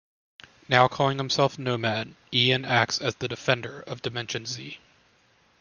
Now 0.67 0.87
calling 0.87 1.19
himself 1.19 1.59
Nomad, 1.59 2.15
Ian 2.33 2.65
acts 2.65 2.99
as 2.99 3.13
the 3.17 3.27
defender 3.27 3.81
of 3.81 4.01
Dimension 4.01 4.47
Z. 4.47 4.79